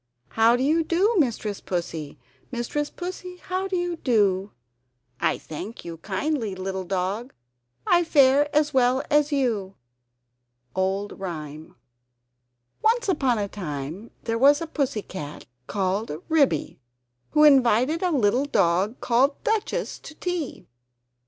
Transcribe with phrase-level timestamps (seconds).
[0.29, 2.17] How do you do Mistress Pussy?
[2.51, 4.51] Mistress Pussy, how do you do?"
[5.19, 7.35] "I thank you kindly, little dog,
[7.85, 9.75] I fare as well as you!"
[10.75, 11.75] [Old Rhyme]
[12.81, 16.79] Once upon a time there was a Pussy cat called Ribby,
[17.33, 20.65] who invited a little dog called Duchess to tea.